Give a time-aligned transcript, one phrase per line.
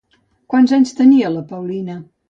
[0.53, 2.05] Quants anys tenia la Paulina?